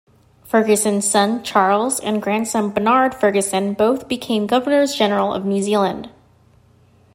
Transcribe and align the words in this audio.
Fergusson's 0.47 1.07
son 1.07 1.43
Charles 1.43 1.99
and 1.99 2.23
grandson 2.23 2.71
Bernard 2.71 3.11
Fergusson 3.13 3.77
both 3.77 4.07
became 4.07 4.47
Governors-General 4.47 5.31
of 5.31 5.45
New 5.45 5.61
Zealand. 5.61 6.09